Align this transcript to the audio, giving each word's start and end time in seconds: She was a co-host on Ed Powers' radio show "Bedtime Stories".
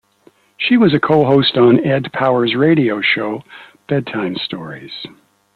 She 0.57 0.77
was 0.77 0.95
a 0.95 0.99
co-host 0.99 1.57
on 1.59 1.85
Ed 1.85 2.11
Powers' 2.11 2.55
radio 2.55 3.01
show 3.01 3.43
"Bedtime 3.87 4.35
Stories". 4.35 5.05